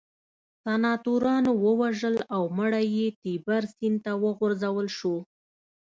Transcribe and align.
سناتورانو 0.63 1.51
ووژل 1.65 2.15
او 2.35 2.43
مړی 2.57 2.85
یې 2.97 3.07
تیبر 3.21 3.61
سیند 3.75 3.97
ته 4.05 4.11
وغورځول 4.23 4.87
شو 4.97 5.15